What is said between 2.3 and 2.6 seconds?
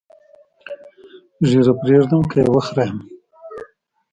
که یې